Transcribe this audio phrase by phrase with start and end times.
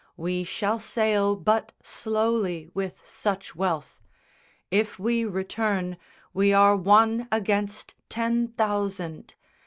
[0.17, 4.01] We shall sail But slowly with such wealth.
[4.71, 5.95] If we return,
[6.33, 9.35] We are one against ten thousand!